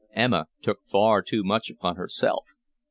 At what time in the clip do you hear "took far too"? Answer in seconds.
0.63-1.43